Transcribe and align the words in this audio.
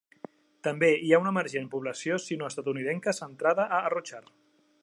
També 0.67 0.89
hi 1.07 1.11
ha 1.11 1.19
una 1.25 1.33
emergent 1.33 1.69
població 1.75 2.19
sinoestatunidenca 2.25 3.17
centrada 3.23 3.71
a 3.79 3.83
Arrochar. 3.91 4.25